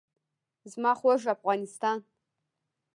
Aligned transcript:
زما 0.71 0.91
خوږ 0.99 1.21
افغانستان. 1.35 1.97